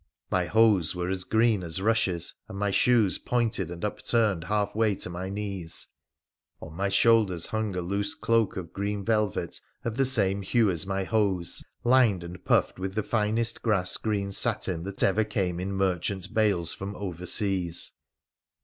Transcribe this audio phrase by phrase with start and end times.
[0.31, 5.11] My hose were as green as rushes, and my shoes pointed and upturned halfway to
[5.11, 5.85] my knees.
[6.59, 10.87] On my shoulders hung a loose cloak of green velvet of the same hue as
[10.87, 15.71] my hose, lined and puffed with the finest grass green satin that ever came in
[15.71, 17.91] merchant bales from over seas.